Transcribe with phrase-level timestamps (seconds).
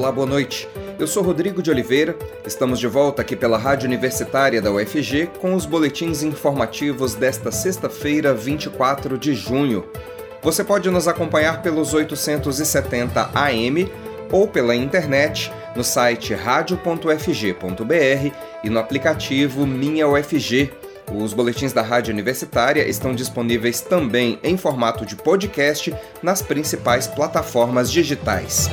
[0.00, 0.66] Olá, boa noite.
[0.98, 2.16] Eu sou Rodrigo de Oliveira.
[2.46, 8.32] Estamos de volta aqui pela Rádio Universitária da UFG com os boletins informativos desta sexta-feira,
[8.32, 9.84] 24 de junho.
[10.42, 13.92] Você pode nos acompanhar pelos 870 AM
[14.32, 20.72] ou pela internet no site radio.ufg.br e no aplicativo Minha UFG.
[21.12, 27.92] Os boletins da Rádio Universitária estão disponíveis também em formato de podcast nas principais plataformas
[27.92, 28.70] digitais.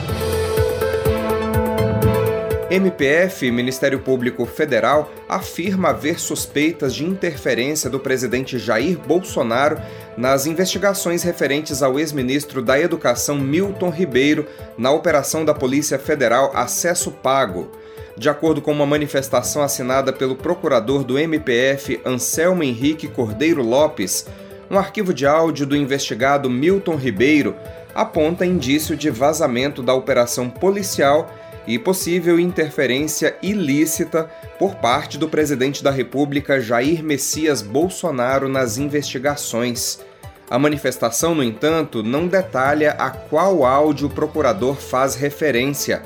[2.70, 9.78] MPF, Ministério Público Federal, afirma haver suspeitas de interferência do presidente Jair Bolsonaro
[10.18, 14.46] nas investigações referentes ao ex-ministro da Educação Milton Ribeiro
[14.78, 17.72] na operação da Polícia Federal Acesso Pago.
[18.18, 24.28] De acordo com uma manifestação assinada pelo procurador do MPF, Anselmo Henrique Cordeiro Lopes,
[24.70, 27.56] um arquivo de áudio do investigado Milton Ribeiro
[27.96, 31.34] aponta indício de vazamento da operação policial
[31.68, 40.00] e possível interferência ilícita por parte do presidente da República Jair Messias Bolsonaro nas investigações.
[40.50, 46.02] A manifestação, no entanto, não detalha a qual áudio o procurador faz referência.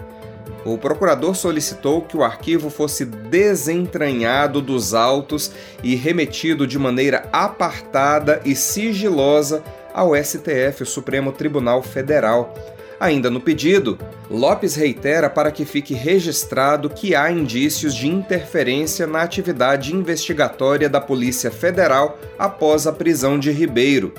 [0.65, 5.51] O procurador solicitou que o arquivo fosse desentranhado dos autos
[5.83, 9.63] e remetido de maneira apartada e sigilosa
[9.93, 12.55] ao STF, o Supremo Tribunal Federal.
[13.01, 13.97] Ainda no pedido,
[14.29, 21.01] Lopes reitera para que fique registrado que há indícios de interferência na atividade investigatória da
[21.01, 24.13] Polícia Federal após a prisão de Ribeiro.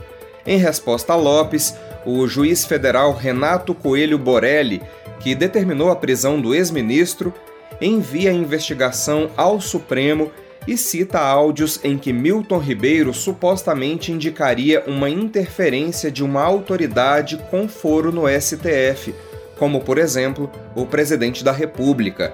[0.44, 4.83] Em resposta a Lopes, o juiz federal Renato Coelho Borelli,
[5.20, 7.33] que determinou a prisão do ex-ministro,
[7.80, 10.33] envia a investigação ao Supremo
[10.66, 17.69] e cita áudios em que Milton Ribeiro supostamente indicaria uma interferência de uma autoridade com
[17.69, 19.14] foro no STF,
[19.58, 22.32] como por exemplo o presidente da República.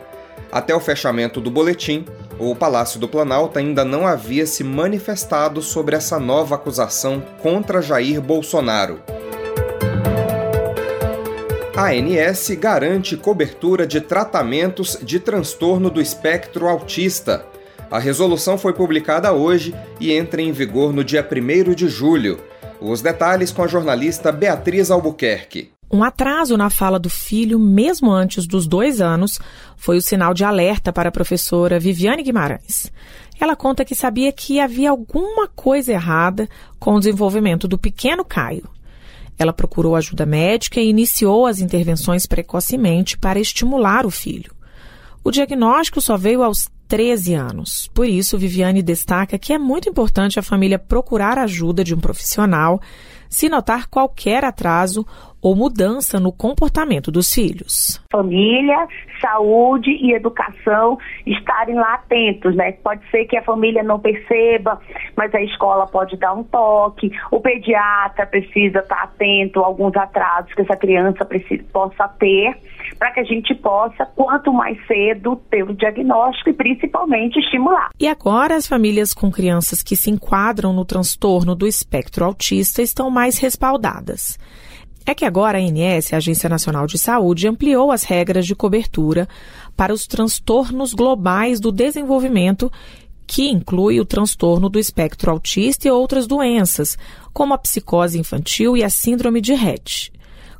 [0.50, 2.04] Até o fechamento do boletim,
[2.38, 8.20] o Palácio do Planalto ainda não havia se manifestado sobre essa nova acusação contra Jair
[8.20, 9.00] Bolsonaro.
[11.76, 17.46] A ANS garante cobertura de tratamentos de transtorno do espectro autista.
[17.90, 22.38] A resolução foi publicada hoje e entra em vigor no dia 1 de julho.
[22.82, 25.72] Os detalhes com a jornalista Beatriz Albuquerque.
[25.90, 29.40] Um atraso na fala do filho, mesmo antes dos dois anos,
[29.74, 32.92] foi o sinal de alerta para a professora Viviane Guimarães.
[33.40, 36.46] Ela conta que sabia que havia alguma coisa errada
[36.78, 38.68] com o desenvolvimento do pequeno Caio.
[39.38, 44.52] Ela procurou ajuda médica e iniciou as intervenções precocemente para estimular o filho.
[45.24, 47.88] O diagnóstico só veio aos 13 anos.
[47.92, 52.80] Por isso, Viviane destaca que é muito importante a família procurar ajuda de um profissional
[53.28, 55.06] se notar qualquer atraso
[55.40, 58.02] ou mudança no comportamento dos filhos.
[58.10, 58.86] Família,
[59.20, 62.72] saúde e educação estarem lá atentos, né?
[62.72, 64.80] Pode ser que a família não perceba,
[65.16, 70.52] mas a escola pode dar um toque, o pediatra precisa estar atento a alguns atrasos
[70.54, 72.56] que essa criança precisa, possa ter,
[72.98, 77.90] para que a gente possa, quanto mais cedo, ter o diagnóstico e principalmente estimular.
[78.00, 83.10] E agora as famílias com crianças que se enquadram no transtorno do espectro autista estão
[83.10, 84.38] mais respaldadas
[85.10, 89.26] é que agora a ANS, a Agência Nacional de Saúde, ampliou as regras de cobertura
[89.74, 92.70] para os transtornos globais do desenvolvimento,
[93.26, 96.98] que inclui o transtorno do espectro autista e outras doenças,
[97.32, 100.12] como a psicose infantil e a síndrome de Rett.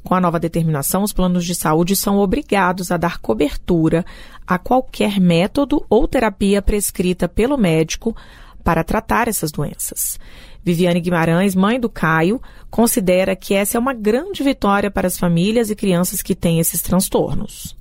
[0.03, 4.03] Com a nova determinação, os planos de saúde são obrigados a dar cobertura
[4.47, 8.17] a qualquer método ou terapia prescrita pelo médico
[8.65, 10.19] para tratar essas doenças.
[10.69, 15.71] Viviane Guimarães, mãe do Caio, considera que essa é uma grande vitória para as famílias
[15.71, 17.78] e crianças que têm esses transtornos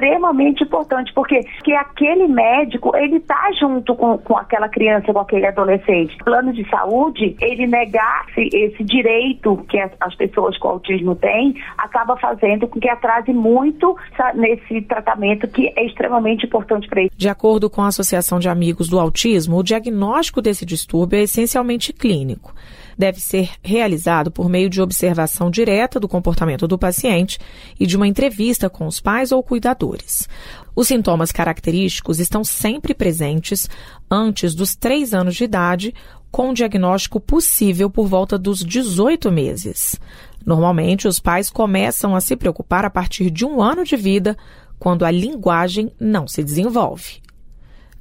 [0.00, 5.46] extremamente importante, porque que aquele médico, ele está junto com, com aquela criança, com aquele
[5.46, 6.16] adolescente.
[6.20, 11.54] O plano de saúde, ele negar esse direito que as, as pessoas com autismo têm,
[11.76, 13.94] acaba fazendo com que atrase muito
[14.34, 17.10] nesse tratamento que é extremamente importante para ele.
[17.14, 21.92] De acordo com a Associação de Amigos do Autismo, o diagnóstico desse distúrbio é essencialmente
[21.92, 22.54] clínico
[22.96, 27.38] deve ser realizado por meio de observação direta do comportamento do paciente
[27.78, 30.28] e de uma entrevista com os pais ou cuidadores.
[30.74, 33.68] Os sintomas característicos estão sempre presentes
[34.10, 35.94] antes dos três anos de idade,
[36.30, 39.98] com um diagnóstico possível por volta dos 18 meses.
[40.44, 44.36] Normalmente, os pais começam a se preocupar a partir de um ano de vida,
[44.78, 47.20] quando a linguagem não se desenvolve.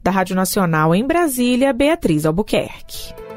[0.02, 3.29] Da Rádio Nacional em Brasília, Beatriz Albuquerque.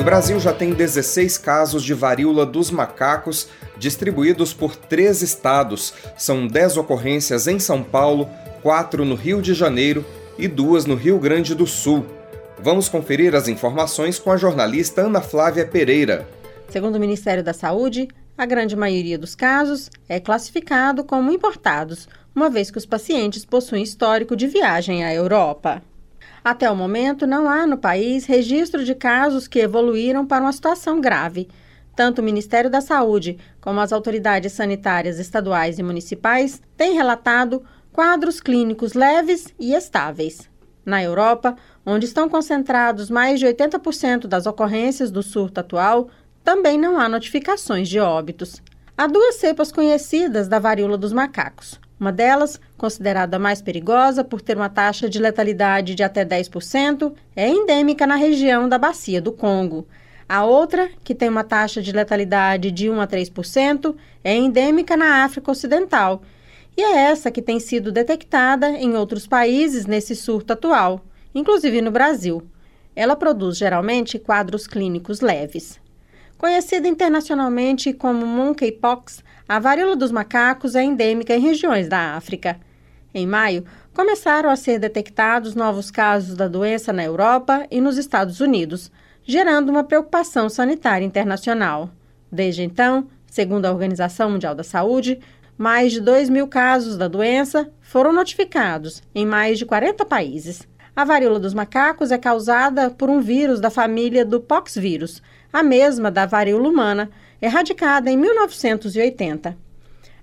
[0.00, 5.92] O Brasil já tem 16 casos de varíola dos macacos distribuídos por três estados.
[6.16, 8.26] São 10 ocorrências em São Paulo,
[8.62, 10.02] quatro no Rio de Janeiro
[10.38, 12.06] e duas no Rio Grande do Sul.
[12.58, 16.26] Vamos conferir as informações com a jornalista Ana Flávia Pereira.
[16.70, 18.08] Segundo o Ministério da Saúde,
[18.38, 23.82] a grande maioria dos casos é classificado como importados, uma vez que os pacientes possuem
[23.82, 25.82] histórico de viagem à Europa.
[26.42, 31.00] Até o momento, não há no país registro de casos que evoluíram para uma situação
[31.00, 31.48] grave.
[31.94, 38.40] Tanto o Ministério da Saúde como as autoridades sanitárias estaduais e municipais têm relatado quadros
[38.40, 40.48] clínicos leves e estáveis.
[40.84, 46.08] Na Europa, onde estão concentrados mais de 80% das ocorrências do surto atual,
[46.42, 48.62] também não há notificações de óbitos.
[48.96, 51.79] Há duas cepas conhecidas da varíola dos macacos.
[52.00, 57.46] Uma delas, considerada mais perigosa por ter uma taxa de letalidade de até 10%, é
[57.46, 59.86] endêmica na região da Bacia do Congo.
[60.26, 63.94] A outra, que tem uma taxa de letalidade de 1 a 3%,
[64.24, 66.22] é endêmica na África Ocidental.
[66.74, 71.04] E é essa que tem sido detectada em outros países nesse surto atual,
[71.34, 72.42] inclusive no Brasil.
[72.96, 75.78] Ela produz geralmente quadros clínicos leves.
[76.40, 82.58] Conhecida internacionalmente como monkeypox, a varíola dos macacos é endêmica em regiões da África.
[83.12, 88.40] Em maio, começaram a ser detectados novos casos da doença na Europa e nos Estados
[88.40, 88.90] Unidos,
[89.22, 91.90] gerando uma preocupação sanitária internacional.
[92.32, 95.20] Desde então, segundo a Organização Mundial da Saúde,
[95.58, 100.66] mais de 2 mil casos da doença foram notificados em mais de 40 países.
[100.96, 105.22] A varíola dos macacos é causada por um vírus da família do poxvírus,
[105.52, 107.10] a mesma da varíola humana,
[107.40, 109.56] erradicada em 1980.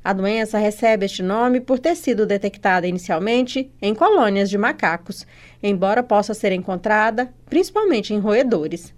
[0.03, 5.27] A doença recebe este nome por ter sido detectada inicialmente em colônias de macacos,
[5.61, 8.93] embora possa ser encontrada principalmente em roedores.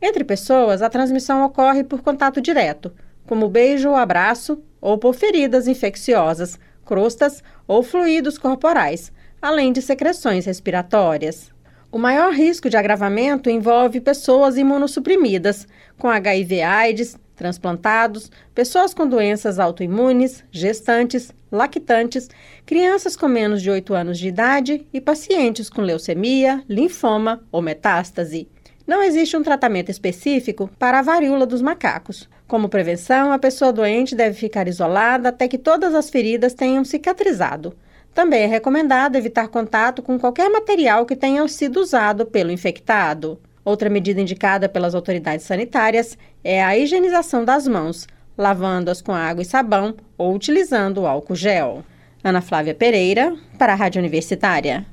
[0.00, 2.92] Entre pessoas, a transmissão ocorre por contato direto,
[3.26, 10.46] como beijo ou abraço, ou por feridas infecciosas, crostas ou fluidos corporais, além de secreções
[10.46, 11.52] respiratórias.
[11.92, 15.68] O maior risco de agravamento envolve pessoas imunossuprimidas,
[15.98, 22.30] com HIV/AIDS, transplantados, pessoas com doenças autoimunes, gestantes, lactantes,
[22.64, 28.48] crianças com menos de 8 anos de idade e pacientes com leucemia, linfoma ou metástase.
[28.86, 32.26] Não existe um tratamento específico para a varíola dos macacos.
[32.48, 37.76] Como prevenção, a pessoa doente deve ficar isolada até que todas as feridas tenham cicatrizado.
[38.14, 43.38] Também é recomendado evitar contato com qualquer material que tenha sido usado pelo infectado.
[43.64, 48.06] Outra medida indicada pelas autoridades sanitárias é a higienização das mãos,
[48.36, 51.84] lavando-as com água e sabão ou utilizando álcool gel.
[52.22, 54.84] Ana Flávia Pereira, para a Rádio Universitária.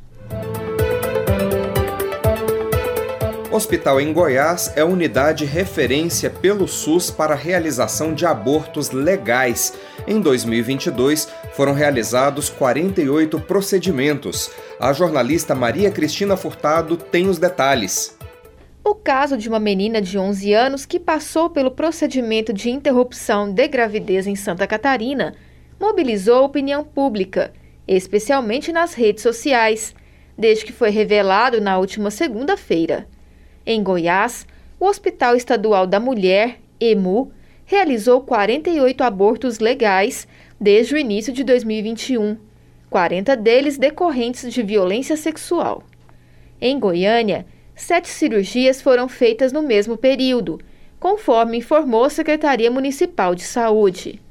[3.51, 9.73] Hospital em Goiás é unidade referência pelo SUS para a realização de abortos legais.
[10.07, 11.27] Em 2022,
[11.59, 14.49] foram realizados 48 procedimentos.
[14.79, 18.17] A jornalista Maria Cristina Furtado tem os detalhes.
[18.81, 23.67] O caso de uma menina de 11 anos que passou pelo procedimento de interrupção de
[23.67, 25.35] gravidez em Santa Catarina
[25.77, 27.51] mobilizou a opinião pública,
[27.85, 29.93] especialmente nas redes sociais,
[30.37, 33.05] desde que foi revelado na última segunda-feira.
[33.65, 34.47] Em Goiás,
[34.79, 37.33] o Hospital Estadual da Mulher, EMU,
[37.65, 40.25] realizou 48 abortos legais
[40.59, 42.37] desde o início de 2021,
[42.89, 45.83] 40 deles decorrentes de violência sexual.
[46.59, 50.59] Em Goiânia, sete cirurgias foram feitas no mesmo período,
[50.99, 54.21] conforme informou a Secretaria Municipal de Saúde.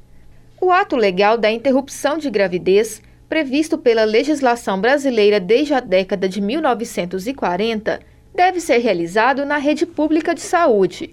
[0.61, 6.39] O ato legal da interrupção de gravidez, previsto pela legislação brasileira desde a década de
[6.41, 7.99] 1940,
[8.35, 11.11] deve ser realizado na rede pública de saúde.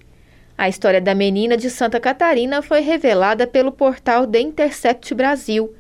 [0.58, 5.74] A história da menina de Santa Catarina foi revelada pelo portal The Intercept Brasil.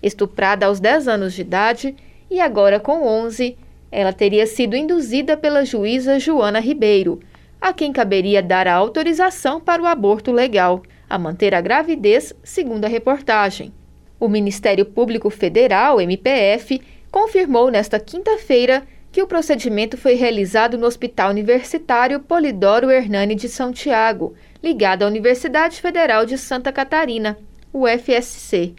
[0.00, 1.96] Estuprada aos 10 anos de idade
[2.30, 3.58] e agora com 11,
[3.90, 7.18] ela teria sido induzida pela juíza Joana Ribeiro,
[7.60, 12.84] a quem caberia dar a autorização para o aborto legal, a manter a gravidez, segundo
[12.84, 13.72] a reportagem.
[14.20, 21.30] O Ministério Público Federal, MPF, confirmou nesta quinta-feira que o procedimento foi realizado no Hospital
[21.30, 27.36] Universitário Polidoro Hernani de São Tiago, ligado à Universidade Federal de Santa Catarina,
[27.72, 28.74] UFSC.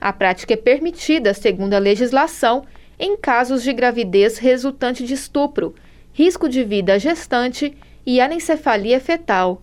[0.00, 2.64] A prática é permitida, segundo a legislação,
[2.98, 5.74] em casos de gravidez resultante de estupro,
[6.12, 9.60] risco de vida gestante e anencefalia fetal.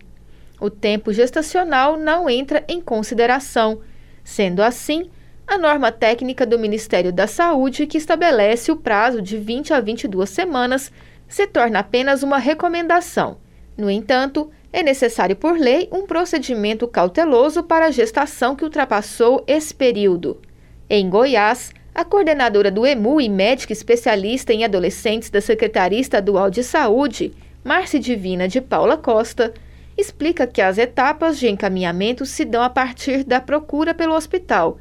[0.60, 3.80] O tempo gestacional não entra em consideração,
[4.24, 5.10] sendo assim,
[5.46, 10.30] a norma técnica do Ministério da Saúde, que estabelece o prazo de 20 a 22
[10.30, 10.90] semanas,
[11.28, 13.38] se torna apenas uma recomendação,
[13.76, 19.74] No entanto, é necessário por lei um procedimento cauteloso para a gestação que ultrapassou esse
[19.74, 20.40] período.
[20.88, 26.62] Em Goiás, a coordenadora do EMU e médica especialista em adolescentes da Secretaria Estadual de
[26.62, 27.34] Saúde,
[27.64, 29.52] Márcia Divina de Paula Costa,
[29.96, 34.78] explica que as etapas de encaminhamento se dão a partir da procura pelo hospital,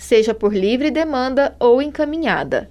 [0.00, 2.70] seja por livre demanda ou encaminhada.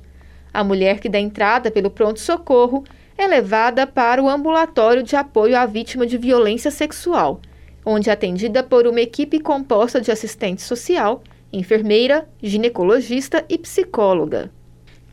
[0.51, 2.83] A mulher que dá entrada pelo pronto-socorro
[3.15, 7.39] é levada para o ambulatório de apoio à vítima de violência sexual,
[7.86, 11.21] onde é atendida por uma equipe composta de assistente social,
[11.53, 14.50] enfermeira, ginecologista e psicóloga.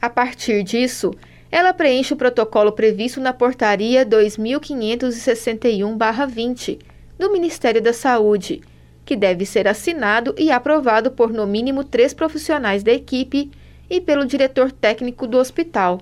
[0.00, 1.10] A partir disso,
[1.50, 6.78] ela preenche o protocolo previsto na Portaria 2561-20
[7.18, 8.62] do Ministério da Saúde,
[9.06, 13.52] que deve ser assinado e aprovado por no mínimo três profissionais da equipe
[13.88, 16.00] e pelo diretor técnico do hospital.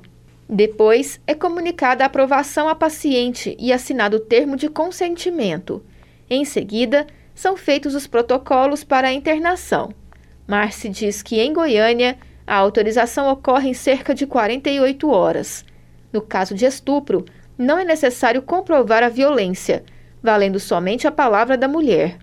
[0.48, 5.84] Depois, é comunicada a aprovação à paciente e assinado o termo de consentimento.
[6.28, 9.92] Em seguida, são feitos os protocolos para a internação.
[10.46, 15.64] Marci diz que em Goiânia a autorização ocorre em cerca de 48 horas.
[16.10, 17.24] No caso de estupro,
[17.56, 19.84] não é necessário comprovar a violência,
[20.22, 22.18] valendo somente a palavra da mulher.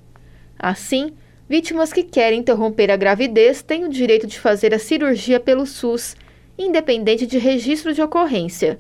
[0.61, 1.13] Assim,
[1.49, 6.15] vítimas que querem interromper a gravidez têm o direito de fazer a cirurgia pelo SUS,
[6.55, 8.77] independente de registro de ocorrência.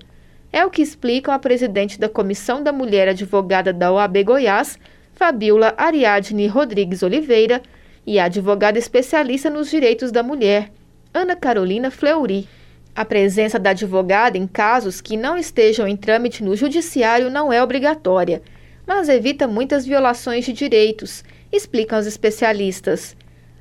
[0.53, 4.77] É o que explicam a presidente da Comissão da Mulher Advogada da OAB Goiás,
[5.15, 7.63] Fabiola Ariadne Rodrigues Oliveira,
[8.05, 10.71] e a advogada especialista nos direitos da mulher,
[11.11, 12.47] Ana Carolina Fleury.
[12.95, 17.63] A presença da advogada em casos que não estejam em trâmite no judiciário não é
[17.63, 18.43] obrigatória,
[18.85, 23.15] mas evita muitas violações de direitos, explicam os especialistas.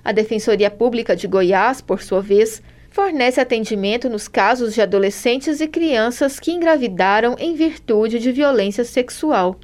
[0.04, 5.68] A Defensoria Pública de Goiás, por sua vez, fornece atendimento nos casos de adolescentes e
[5.68, 9.59] crianças que engravidaram em virtude de violência sexual.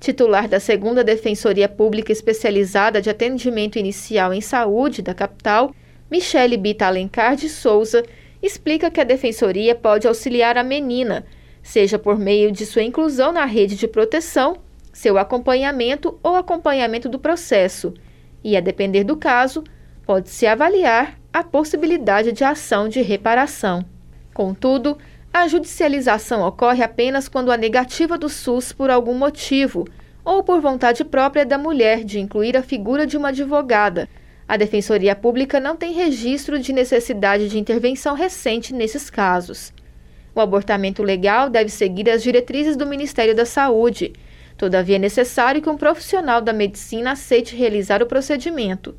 [0.00, 5.74] Titular da segunda Defensoria Pública Especializada de Atendimento Inicial em Saúde da capital,
[6.10, 8.04] Michele Bita Alencar de Souza
[8.42, 11.24] explica que a defensoria pode auxiliar a menina,
[11.62, 14.58] seja por meio de sua inclusão na rede de proteção,
[14.96, 17.92] seu acompanhamento ou acompanhamento do processo,
[18.42, 19.64] e, a depender do caso,
[20.04, 23.84] pode-se avaliar a possibilidade de ação de reparação.
[24.32, 24.96] Contudo,
[25.32, 29.86] a judicialização ocorre apenas quando há negativa do SUS por algum motivo
[30.24, 34.08] ou por vontade própria da mulher de incluir a figura de uma advogada
[34.48, 39.72] a Defensoria Pública não tem registro de necessidade de intervenção recente nesses casos.
[40.34, 44.12] O abortamento legal deve seguir as diretrizes do Ministério da Saúde.
[44.56, 48.94] Todavia, é necessário que um profissional da medicina aceite realizar o procedimento.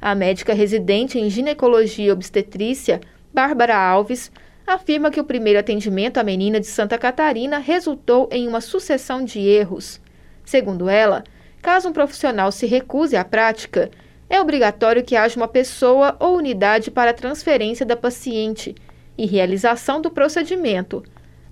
[0.00, 3.00] A médica residente em ginecologia e obstetrícia,
[3.32, 4.30] Bárbara Alves,
[4.66, 9.40] afirma que o primeiro atendimento à menina de Santa Catarina resultou em uma sucessão de
[9.40, 10.00] erros.
[10.44, 11.24] Segundo ela,
[11.60, 13.90] caso um profissional se recuse à prática,
[14.28, 18.74] é obrigatório que haja uma pessoa ou unidade para transferência da paciente
[19.16, 21.02] e realização do procedimento,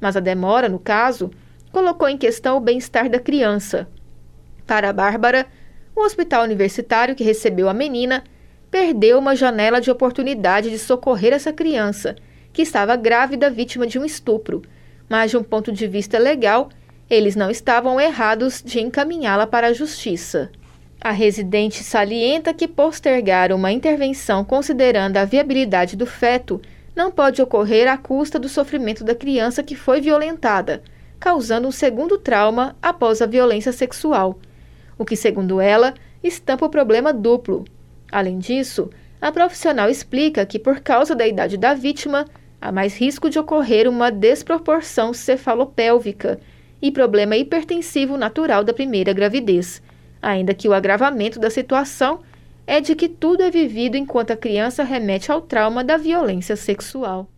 [0.00, 1.30] mas a demora, no caso,
[1.75, 3.88] colocou em questão o bem-estar da criança.
[4.64, 5.45] Para Bárbara,
[5.95, 8.23] o hospital universitário que recebeu a menina
[8.71, 12.14] perdeu uma janela de oportunidade de socorrer essa criança,
[12.52, 14.62] que estava grávida vítima de um estupro,
[15.09, 16.69] mas de um ponto de vista legal,
[17.11, 20.52] eles não estavam errados de encaminhá-la para a justiça.
[21.00, 26.62] A residente salienta que postergar uma intervenção considerando a viabilidade do feto
[26.95, 30.81] não pode ocorrer à custa do sofrimento da criança que foi violentada,
[31.25, 34.38] causando um segundo trauma após a violência sexual,
[34.99, 37.64] o que, segundo ela, estampa o problema duplo.
[38.12, 38.90] Além disso,
[39.23, 42.26] a profissional explica que, por causa da idade da vítima,
[42.61, 46.38] há mais risco de ocorrer uma desproporção cefalopélvica
[46.83, 49.81] e problema hipertensivo natural da primeira gravidez
[50.25, 52.21] ainda que o agravamento da situação
[52.66, 57.28] é de que tudo é vivido enquanto a criança remete ao trauma da violência sexual.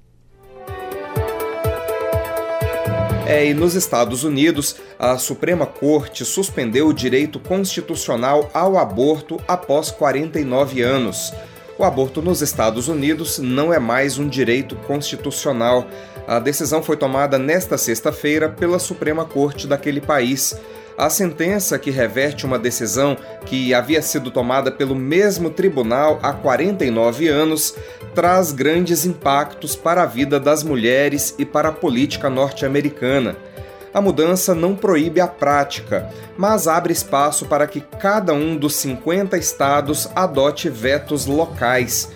[3.27, 9.91] É, e nos Estados Unidos, a Suprema Corte suspendeu o direito constitucional ao aborto após
[9.91, 11.33] 49 anos.
[11.77, 15.89] O aborto nos Estados Unidos não é mais um direito constitucional.
[16.25, 20.57] A decisão foi tomada nesta sexta-feira pela Suprema Corte daquele país.
[20.99, 27.29] A sentença, que reverte uma decisão que havia sido tomada pelo mesmo tribunal há 49
[27.29, 27.75] anos,
[28.15, 33.37] traz grandes impactos para a vida das mulheres e para a política norte-americana.
[33.93, 39.37] A mudança não proíbe a prática, mas abre espaço para que cada um dos 50
[39.37, 42.11] estados adote vetos locais.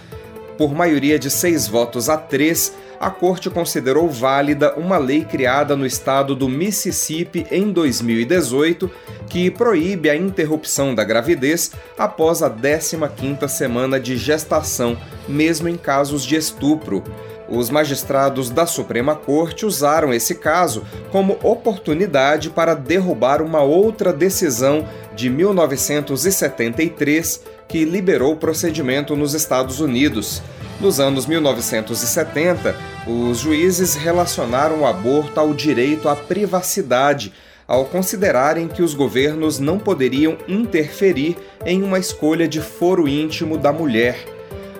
[0.56, 5.86] Por maioria de seis votos a três, a corte considerou válida uma lei criada no
[5.86, 8.90] estado do Mississippi em 2018
[9.26, 16.26] que proíbe a interrupção da gravidez após a 15ª semana de gestação, mesmo em casos
[16.26, 17.02] de estupro.
[17.48, 24.86] Os magistrados da Suprema Corte usaram esse caso como oportunidade para derrubar uma outra decisão
[25.16, 30.42] de 1973 que liberou o procedimento nos Estados Unidos.
[30.80, 32.74] Nos anos 1970,
[33.06, 37.32] os juízes relacionaram o aborto ao direito à privacidade,
[37.66, 43.72] ao considerarem que os governos não poderiam interferir em uma escolha de foro íntimo da
[43.72, 44.18] mulher.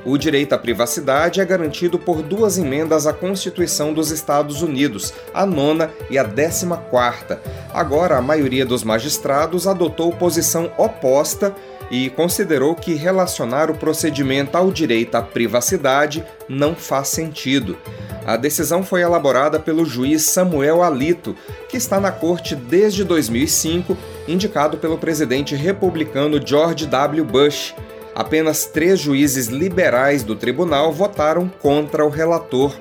[0.05, 5.45] O direito à privacidade é garantido por duas emendas à Constituição dos Estados Unidos, a
[5.45, 7.41] nona e a décima quarta.
[7.73, 11.55] Agora, a maioria dos magistrados adotou posição oposta
[11.91, 17.77] e considerou que relacionar o procedimento ao direito à privacidade não faz sentido.
[18.25, 21.35] A decisão foi elaborada pelo juiz Samuel Alito,
[21.69, 23.97] que está na corte desde 2005,
[24.29, 27.25] indicado pelo presidente republicano George W.
[27.25, 27.75] Bush.
[28.15, 32.75] Apenas três juízes liberais do tribunal votaram contra o relator.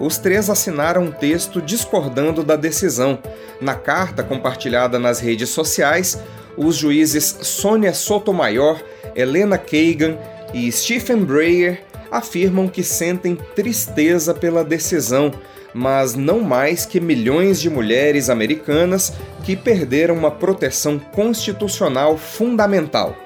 [0.00, 3.18] Os três assinaram um texto discordando da decisão.
[3.60, 6.18] Na carta compartilhada nas redes sociais,
[6.56, 8.82] os juízes Sônia Sotomayor,
[9.14, 10.16] Helena Kagan
[10.54, 15.32] e Stephen Breyer afirmam que sentem tristeza pela decisão,
[15.74, 19.12] mas não mais que milhões de mulheres americanas
[19.44, 23.16] que perderam uma proteção constitucional fundamental.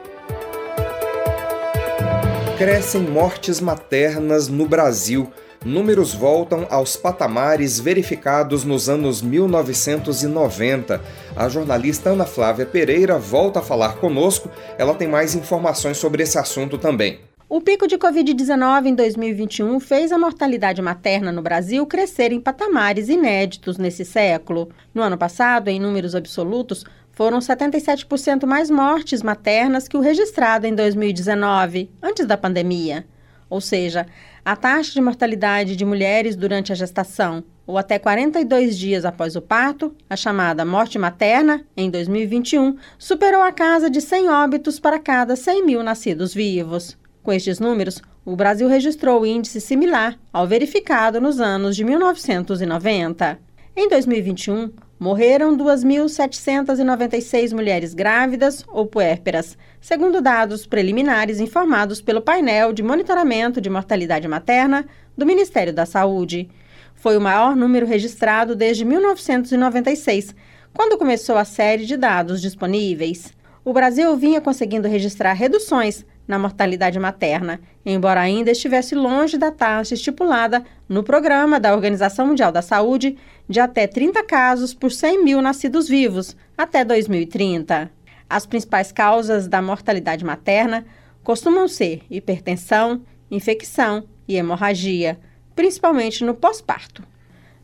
[2.59, 5.31] Crescem mortes maternas no Brasil
[5.64, 11.00] números voltam aos patamares verificados nos anos 1990.
[11.37, 14.50] A jornalista Ana Flávia Pereira volta a falar conosco.
[14.79, 17.21] Ela tem mais informações sobre esse assunto também.
[17.49, 23.09] O pico de Covid-19 em 2021 fez a mortalidade materna no Brasil crescer em patamares
[23.09, 24.71] inéditos nesse século.
[24.95, 30.75] No ano passado, em números absolutos, foram 77% mais mortes maternas que o registrado em
[30.75, 33.05] 2019, antes da pandemia.
[33.50, 34.07] Ou seja,
[34.45, 39.43] a taxa de mortalidade de mulheres durante a gestação ou até 42 dias após o
[39.43, 45.36] parto, a chamada morte materna, em 2021, superou a casa de 100 óbitos para cada
[45.36, 46.99] 100 mil nascidos vivos.
[47.23, 53.39] Com estes números, o Brasil registrou índice similar ao verificado nos anos de 1990.
[53.76, 62.82] Em 2021, morreram 2.796 mulheres grávidas ou puérperas, segundo dados preliminares informados pelo painel de
[62.82, 64.86] monitoramento de mortalidade materna
[65.17, 66.50] do Ministério da Saúde.
[66.95, 70.34] Foi o maior número registrado desde 1996,
[70.75, 73.32] quando começou a série de dados disponíveis.
[73.65, 79.95] O Brasil vinha conseguindo registrar reduções na mortalidade materna, embora ainda estivesse longe da taxa
[79.95, 85.43] estipulada no programa da Organização Mundial da Saúde de até 30 casos por 100 mil
[85.43, 87.90] nascidos vivos até 2030.
[88.28, 90.86] As principais causas da mortalidade materna
[91.25, 95.19] costumam ser hipertensão, infecção e hemorragia,
[95.56, 97.02] principalmente no pós-parto.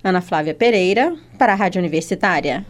[0.03, 2.67] Ana Flávia Pereira, para a Rádio Universitária.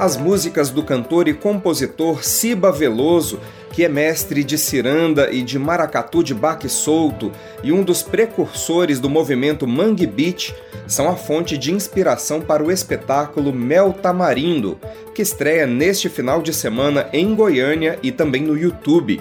[0.00, 3.38] As músicas do cantor e compositor Ciba Veloso
[3.72, 7.30] que é mestre de ciranda e de maracatu de baque solto
[7.62, 10.54] e um dos precursores do movimento Mangue Beat,
[10.86, 14.78] são a fonte de inspiração para o espetáculo Mel Tamarindo,
[15.14, 19.20] que estreia neste final de semana em Goiânia e também no YouTube.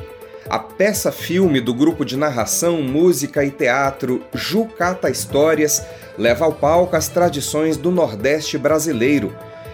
[0.49, 5.85] A peça-filme do grupo de narração, música e teatro Jucata Histórias
[6.17, 9.31] leva ao palco as tradições do Nordeste brasileiro.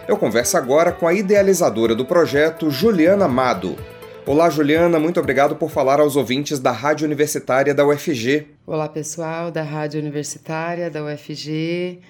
[0.08, 3.76] Eu converso agora com a idealizadora do projeto, Juliana Amado.
[4.24, 8.46] Olá, Juliana, muito obrigado por falar aos ouvintes da Rádio Universitária da UFG.
[8.68, 12.02] Olá, pessoal da Rádio Universitária da UFG.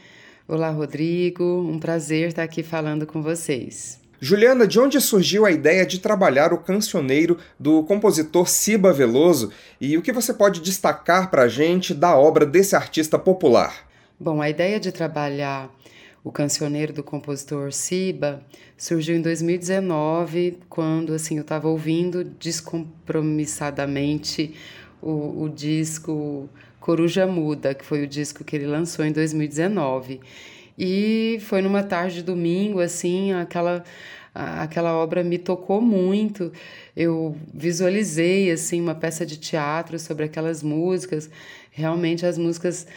[0.45, 1.43] Olá, Rodrigo.
[1.45, 3.97] Um prazer estar aqui falando com vocês.
[4.19, 9.97] Juliana, de onde surgiu a ideia de trabalhar o cancioneiro do compositor Ciba Veloso e
[9.97, 13.88] o que você pode destacar para a gente da obra desse artista popular?
[14.19, 15.69] Bom, a ideia de trabalhar
[16.25, 18.43] o cancioneiro do compositor Siba,
[18.75, 24.55] surgiu em 2019, quando assim eu estava ouvindo descompromissadamente
[24.99, 30.19] o, o disco Coruja Muda, que foi o disco que ele lançou em 2019.
[30.75, 33.83] E foi numa tarde de domingo, assim, aquela
[34.33, 36.51] aquela obra me tocou muito.
[36.95, 41.29] Eu visualizei assim uma peça de teatro sobre aquelas músicas.
[41.69, 42.88] Realmente as músicas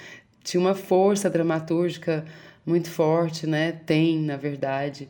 [0.42, 2.24] tinham uma força dramatúrgica
[2.68, 3.72] muito forte, né?
[3.72, 5.08] Tem, na verdade.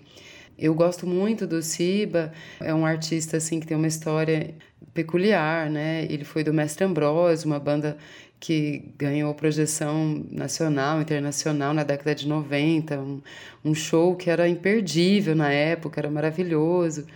[0.58, 4.54] Eu gosto muito do Siba, é um artista assim que tem uma história
[4.94, 6.06] peculiar, né?
[6.08, 7.96] Ele foi do Mestre Ambrosio, uma banda
[8.40, 13.20] que ganhou projeção nacional, internacional na década de 90, um,
[13.64, 17.06] um show que era imperdível na época, era maravilhoso.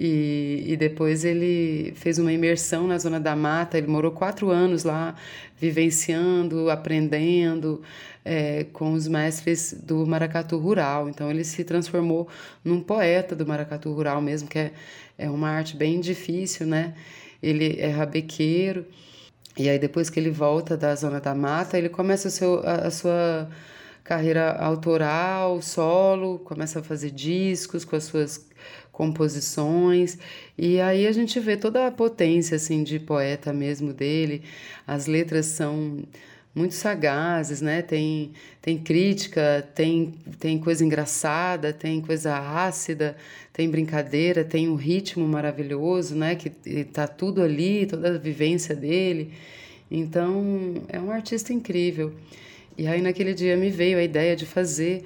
[0.00, 3.76] E, e, depois ele fez uma imersão na Zona da Mata.
[3.76, 5.16] Ele morou quatro anos lá,
[5.60, 7.82] vivenciando, aprendendo
[8.24, 11.08] é, com os mestres do maracatu rural.
[11.08, 12.28] Então ele se transformou
[12.64, 14.72] num poeta do maracatu rural mesmo, que é,
[15.18, 16.94] é uma arte bem difícil, né?
[17.42, 18.86] Ele é rabequeiro.
[19.58, 22.86] E aí depois que ele volta da Zona da Mata, ele começa o seu, a,
[22.86, 23.48] a sua
[24.08, 28.48] carreira autoral, solo, começa a fazer discos com as suas
[28.90, 30.16] composições.
[30.56, 34.42] E aí a gente vê toda a potência assim de poeta mesmo dele.
[34.86, 36.02] As letras são
[36.54, 37.82] muito sagazes né?
[37.82, 43.14] Tem tem crítica tem tem coisa engraçada tem coisa ácida
[43.52, 46.34] tem brincadeira tem um ritmo maravilhoso né?
[46.34, 46.48] Que
[46.84, 49.34] tá tudo ali toda a vivência dele.
[49.90, 52.14] Então é um artista incrível
[52.78, 55.04] e aí naquele dia me veio a ideia de fazer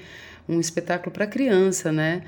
[0.49, 2.23] um espetáculo para criança né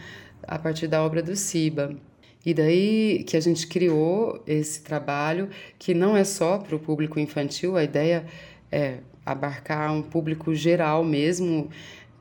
[0.47, 1.97] a partir da obra do Siba.
[2.45, 7.19] E daí que a gente criou esse trabalho, que não é só para o público
[7.19, 8.27] infantil, a ideia
[8.71, 11.71] é abarcar um público geral mesmo,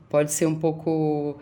[0.08, 1.38] pode ser um pouco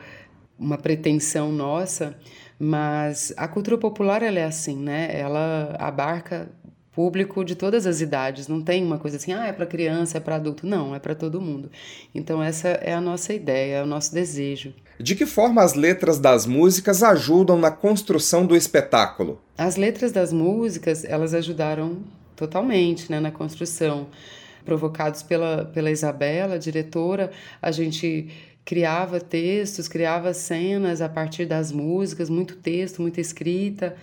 [0.58, 2.18] uma pretensão nossa,
[2.58, 5.08] mas a cultura popular ela é assim, né?
[5.12, 6.50] Ela abarca
[6.92, 10.20] público de todas as idades, não tem uma coisa assim, ah, é para criança, é
[10.20, 11.70] para adulto, não, é para todo mundo.
[12.14, 14.74] Então essa é a nossa ideia, é o nosso desejo.
[15.00, 19.40] De que forma as letras das músicas ajudam na construção do espetáculo?
[19.56, 21.98] As letras das músicas, elas ajudaram
[22.36, 24.08] totalmente, né, na construção.
[24.64, 28.28] Provocados pela pela Isabela, diretora, a gente
[28.64, 33.96] criava textos, criava cenas a partir das músicas, muito texto, muita escrita.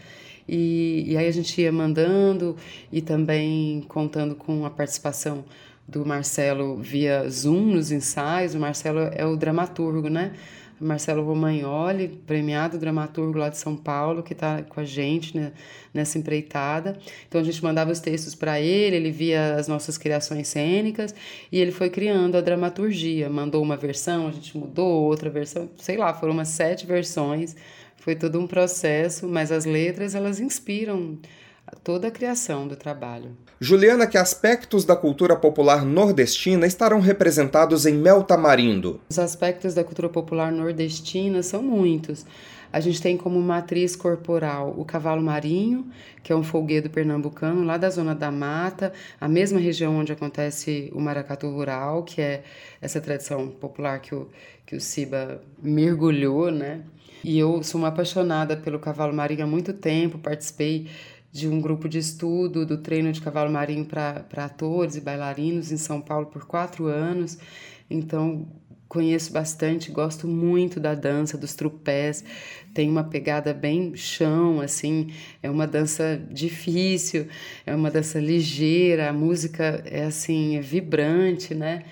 [0.50, 2.56] E, e aí a gente ia mandando
[2.92, 5.46] e também contando com a participação
[5.88, 8.56] do Marcelo via Zoom nos ensaios.
[8.56, 10.34] O Marcelo é o dramaturgo, né?
[10.80, 15.52] Marcelo Romagnoli, premiado dramaturgo lá de São Paulo, que está com a gente né,
[15.94, 16.98] nessa empreitada.
[17.28, 21.14] Então a gente mandava os textos para ele, ele via as nossas criações cênicas
[21.52, 23.30] e ele foi criando a dramaturgia.
[23.30, 27.56] Mandou uma versão, a gente mudou outra versão, sei lá, foram umas sete versões
[28.00, 31.18] foi todo um processo, mas as letras elas inspiram
[31.84, 33.32] toda a criação do trabalho.
[33.60, 39.02] Juliana, que aspectos da cultura popular nordestina estarão representados em Mel Tamarindo?
[39.10, 42.26] Os aspectos da cultura popular nordestina são muitos.
[42.72, 45.88] A gente tem como matriz corporal o cavalo marinho,
[46.22, 50.92] que é um folguedo pernambucano lá da zona da mata, a mesma região onde acontece
[50.94, 52.44] o maracatu rural, que é
[52.80, 54.30] essa tradição popular que o,
[54.66, 56.82] que o Siba mergulhou, né?
[57.24, 60.88] E eu sou uma apaixonada pelo cavalo marinho há muito tempo, participei
[61.32, 65.78] de um grupo de estudo do treino de cavalo marinho para atores e bailarinos em
[65.78, 67.38] São Paulo por quatro anos.
[67.90, 68.48] Então,
[68.88, 72.24] conheço bastante, gosto muito da dança, dos trupés.
[72.74, 75.14] Tem uma pegada bem chão, assim,
[75.44, 77.28] é uma dança difícil,
[77.66, 81.84] é uma dança ligeira, a música é assim, é vibrante, né?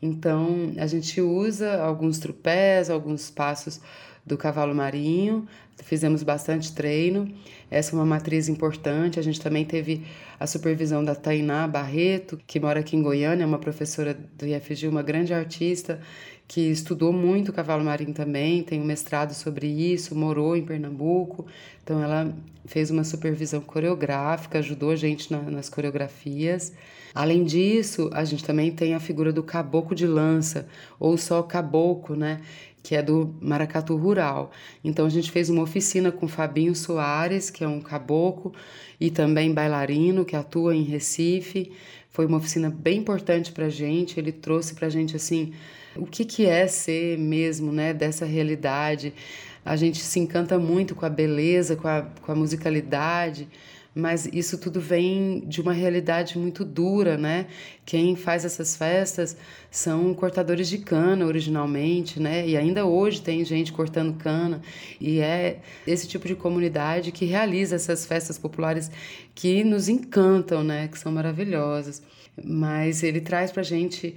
[0.00, 3.80] Então, a gente usa alguns trupés, alguns passos
[4.28, 5.48] do cavalo marinho,
[5.82, 7.32] fizemos bastante treino.
[7.70, 9.18] Essa é uma matriz importante.
[9.18, 10.04] A gente também teve
[10.38, 14.86] a supervisão da Tainá Barreto, que mora aqui em Goiânia, é uma professora do IFG,
[14.86, 16.00] uma grande artista
[16.48, 21.46] que estudou muito cavalo marinho também, tem um mestrado sobre isso, morou em Pernambuco.
[21.84, 26.72] Então ela fez uma supervisão coreográfica, ajudou a gente na, nas coreografias.
[27.14, 30.66] Além disso, a gente também tem a figura do caboclo de lança,
[30.98, 32.40] ou só caboclo, né?
[32.82, 34.50] Que é do maracatu rural.
[34.82, 38.52] Então a gente fez uma oficina com Fabinho Soares, que é um caboclo
[39.00, 41.72] e também bailarino que atua em Recife.
[42.10, 44.18] Foi uma oficina bem importante para a gente.
[44.18, 45.52] Ele trouxe para a gente assim
[45.96, 49.12] o que, que é ser mesmo, né, dessa realidade.
[49.64, 53.48] A gente se encanta muito com a beleza, com a, com a musicalidade
[53.98, 57.46] mas isso tudo vem de uma realidade muito dura, né?
[57.84, 59.36] Quem faz essas festas
[59.72, 62.46] são cortadores de cana originalmente, né?
[62.46, 64.62] E ainda hoje tem gente cortando cana
[65.00, 68.88] e é esse tipo de comunidade que realiza essas festas populares
[69.34, 70.86] que nos encantam, né?
[70.86, 72.00] Que são maravilhosas.
[72.44, 74.14] Mas ele traz pra gente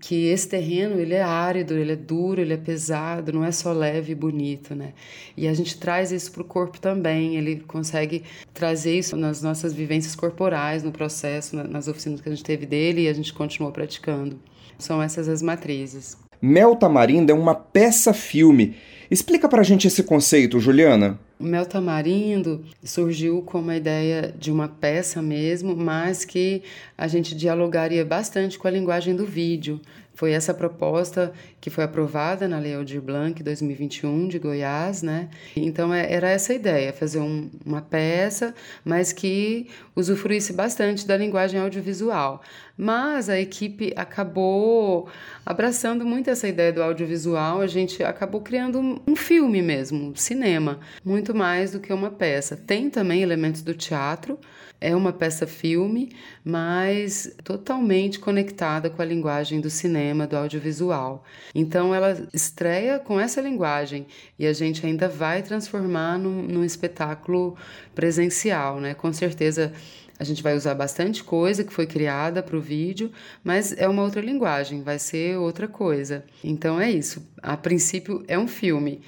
[0.00, 3.72] que esse terreno ele é árido, ele é duro, ele é pesado, não é só
[3.72, 4.92] leve e bonito, né?
[5.36, 8.24] E a gente traz isso para o corpo também, ele consegue
[8.54, 13.02] trazer isso nas nossas vivências corporais, no processo, nas oficinas que a gente teve dele
[13.02, 14.38] e a gente continuou praticando.
[14.78, 16.16] São essas as matrizes.
[16.44, 18.74] Mel Tamarindo é uma peça-filme.
[19.08, 21.16] Explica pra gente esse conceito, Juliana.
[21.38, 26.64] O Mel Tamarindo surgiu como a ideia de uma peça mesmo, mas que
[26.98, 29.80] a gente dialogaria bastante com a linguagem do vídeo.
[30.14, 35.30] Foi essa proposta que foi aprovada na Lei Aldir Blanc 2021 de Goiás, né?
[35.56, 41.60] Então é, era essa ideia, fazer um, uma peça, mas que usufruísse bastante da linguagem
[41.60, 42.42] audiovisual.
[42.82, 45.08] Mas a equipe acabou
[45.46, 51.32] abraçando muito essa ideia do audiovisual, a gente acabou criando um filme mesmo, cinema, muito
[51.32, 52.56] mais do que uma peça.
[52.56, 54.36] Tem também elementos do teatro,
[54.80, 56.10] é uma peça-filme,
[56.44, 61.22] mas totalmente conectada com a linguagem do cinema, do audiovisual.
[61.54, 67.56] Então ela estreia com essa linguagem e a gente ainda vai transformar num, num espetáculo
[67.94, 68.92] presencial, né?
[68.92, 69.72] Com certeza
[70.18, 73.10] a gente vai usar bastante coisa que foi criada para o vídeo,
[73.42, 76.24] mas é uma outra linguagem, vai ser outra coisa.
[76.44, 77.26] Então é isso.
[77.42, 79.00] A princípio é um filme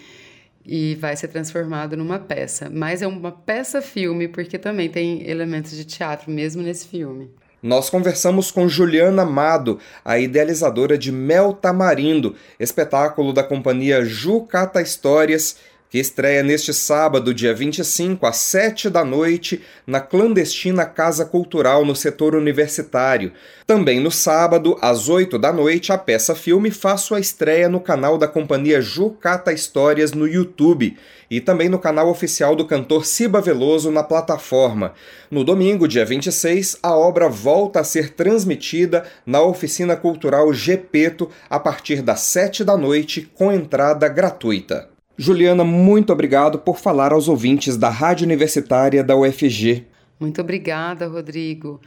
[0.67, 2.71] e vai ser transformado numa peça.
[2.71, 7.31] Mas é uma peça-filme, porque também tem elementos de teatro mesmo nesse filme.
[7.63, 15.57] Nós conversamos com Juliana Amado, a idealizadora de Mel Tamarindo, espetáculo da companhia Jucata Histórias
[15.95, 21.95] que estreia neste sábado, dia 25, às 7 da noite, na clandestina Casa Cultural no
[21.95, 23.31] setor universitário.
[23.65, 28.19] Também no sábado, às 8 da noite, a peça filme faz sua estreia no canal
[28.19, 30.99] da companhia Jucata Histórias no YouTube
[31.31, 34.95] e também no canal oficial do cantor Ciba Veloso na plataforma.
[35.31, 41.61] No domingo, dia 26, a obra volta a ser transmitida na Oficina Cultural Gepeto a
[41.61, 44.93] partir das 7 da noite, com entrada gratuita.
[45.17, 49.85] Juliana, muito obrigado por falar aos ouvintes da Rádio Universitária da UFG.
[50.19, 51.81] Muito obrigada, Rodrigo.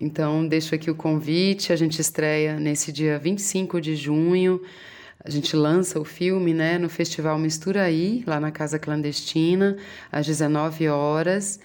[0.00, 1.72] Então, deixo aqui o convite.
[1.72, 4.62] A gente estreia nesse dia 25 de junho.
[5.22, 9.76] A gente lança o filme né, no Festival Misturaí, lá na Casa Clandestina,
[10.10, 11.58] às 19 horas.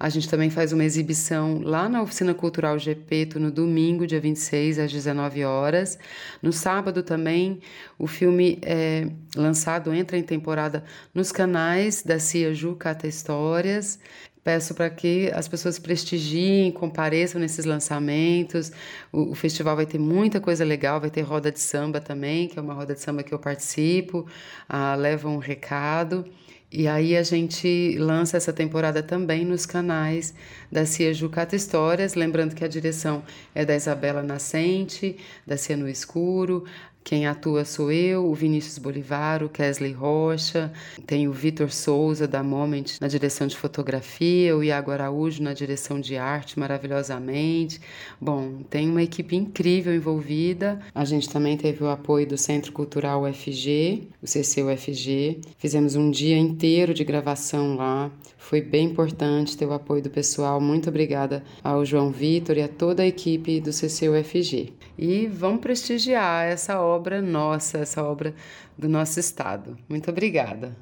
[0.00, 4.78] A gente também faz uma exibição lá na Oficina Cultural Gepeto no domingo, dia 26,
[4.78, 5.98] às 19 horas.
[6.40, 7.60] No sábado também,
[7.98, 10.82] o filme é lançado, entra em temporada
[11.12, 13.98] nos canais da Cia Ju Cata Histórias.
[14.42, 18.72] Peço para que as pessoas prestigiem, compareçam nesses lançamentos.
[19.12, 22.58] O, o, festival vai ter muita coisa legal, vai ter roda de samba também, que
[22.58, 24.26] é uma roda de samba que eu participo,
[24.66, 26.24] ah, leva um recado.
[26.72, 30.32] E aí a gente lança essa temporada também nos canais
[30.70, 35.88] da Cia Jucata Histórias, lembrando que a direção é da Isabela Nascente, da Cia no
[35.88, 36.64] Escuro,
[37.02, 40.72] quem atua sou eu, o Vinícius Bolivar, o Kesley Rocha,
[41.06, 45.98] tem o Vitor Souza da Moment na direção de fotografia, o Iago Araújo na direção
[45.98, 47.80] de arte, maravilhosamente.
[48.20, 50.78] Bom, tem uma equipe incrível envolvida.
[50.94, 55.40] A gente também teve o apoio do Centro Cultural UFG, o CCUFG.
[55.58, 58.10] Fizemos um dia inteiro de gravação lá.
[58.36, 60.60] Foi bem importante ter o apoio do pessoal.
[60.60, 64.72] Muito obrigada ao João Vitor e a toda a equipe do CCUFG.
[64.98, 68.34] E vamos prestigiar essa obra nossa, essa obra
[68.76, 69.76] do nosso estado.
[69.88, 70.76] Muito obrigada.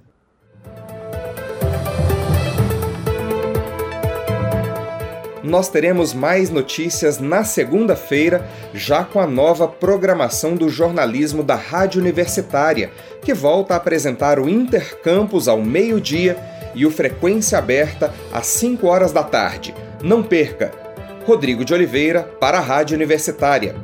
[5.43, 12.01] Nós teremos mais notícias na segunda-feira, já com a nova programação do jornalismo da Rádio
[12.01, 12.91] Universitária,
[13.23, 16.37] que volta a apresentar o Intercampus ao meio-dia
[16.75, 19.75] e o Frequência Aberta às 5 horas da tarde.
[20.03, 20.71] Não perca!
[21.25, 23.75] Rodrigo de Oliveira para a Rádio Universitária.